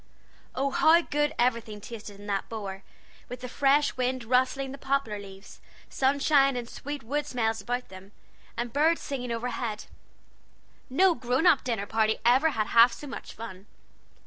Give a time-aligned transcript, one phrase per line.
[0.55, 2.81] Oh, how good everything tasted in that bower,
[3.29, 8.11] with the fresh wind rustling the poplar leaves, sunshine and sweet wood smells about them,
[8.57, 9.85] and birds singing overhead!
[10.89, 13.67] No grown up dinner party ever had half so much fun.